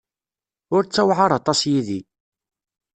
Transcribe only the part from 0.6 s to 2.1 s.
Ur ttewɛaṛ aṭas yid-i.